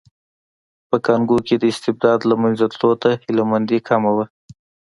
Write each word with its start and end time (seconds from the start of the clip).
په 0.89 0.97
کانګو 1.05 1.37
کې 1.47 1.55
د 1.57 1.63
استبداد 1.73 2.19
له 2.29 2.35
منځه 2.41 2.65
تلو 2.73 2.91
ته 3.01 3.09
هیله 3.21 3.43
مندي 3.51 3.79
کمه 3.87 4.11
وه. 4.15 4.25